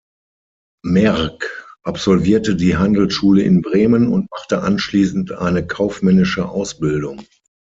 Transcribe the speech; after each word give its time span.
Merck 0.83 1.75
absolvierte 1.83 2.55
die 2.55 2.75
Handelsschule 2.75 3.43
in 3.43 3.61
Bremen 3.61 4.07
und 4.11 4.31
machte 4.31 4.63
anschließend 4.63 5.33
eine 5.33 5.67
kaufmännische 5.67 6.49
Ausbildung. 6.49 7.23